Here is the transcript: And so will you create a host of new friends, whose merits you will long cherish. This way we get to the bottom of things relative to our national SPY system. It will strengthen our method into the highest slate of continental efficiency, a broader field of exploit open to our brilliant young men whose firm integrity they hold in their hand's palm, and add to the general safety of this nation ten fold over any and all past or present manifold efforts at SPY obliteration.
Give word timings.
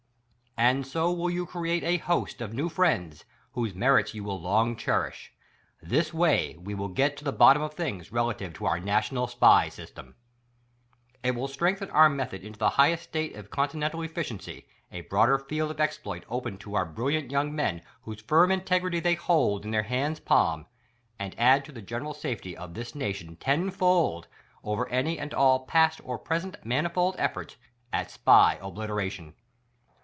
And 0.57 0.85
so 0.85 1.11
will 1.11 1.29
you 1.31 1.45
create 1.47 1.83
a 1.83 1.97
host 1.97 2.39
of 2.41 2.53
new 2.53 2.67
friends, 2.69 3.23
whose 3.53 3.73
merits 3.73 4.13
you 4.13 4.23
will 4.23 4.39
long 4.39 4.75
cherish. 4.75 5.33
This 5.81 6.13
way 6.13 6.55
we 6.59 6.75
get 6.93 7.17
to 7.17 7.23
the 7.23 7.31
bottom 7.31 7.63
of 7.63 7.73
things 7.73 8.11
relative 8.11 8.53
to 8.55 8.65
our 8.67 8.79
national 8.79 9.25
SPY 9.27 9.69
system. 9.69 10.13
It 11.23 11.31
will 11.31 11.47
strengthen 11.47 11.89
our 11.91 12.09
method 12.09 12.43
into 12.43 12.59
the 12.59 12.71
highest 12.71 13.11
slate 13.11 13.35
of 13.35 13.49
continental 13.49 14.03
efficiency, 14.03 14.67
a 14.91 15.01
broader 15.01 15.39
field 15.39 15.71
of 15.71 15.79
exploit 15.79 16.25
open 16.29 16.57
to 16.59 16.75
our 16.75 16.85
brilliant 16.85 17.31
young 17.31 17.55
men 17.55 17.81
whose 18.03 18.21
firm 18.21 18.51
integrity 18.51 18.99
they 18.99 19.15
hold 19.15 19.63
in 19.65 19.71
their 19.71 19.83
hand's 19.83 20.19
palm, 20.19 20.67
and 21.17 21.33
add 21.39 21.65
to 21.65 21.71
the 21.71 21.81
general 21.81 22.13
safety 22.13 22.55
of 22.55 22.73
this 22.75 22.93
nation 22.93 23.35
ten 23.37 23.71
fold 23.71 24.27
over 24.65 24.87
any 24.89 25.17
and 25.17 25.33
all 25.33 25.65
past 25.65 26.01
or 26.03 26.19
present 26.19 26.57
manifold 26.63 27.15
efforts 27.17 27.55
at 27.93 28.11
SPY 28.11 28.59
obliteration. 28.61 29.33